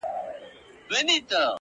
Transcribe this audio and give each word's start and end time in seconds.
•څلوريځه؛ 0.85 1.41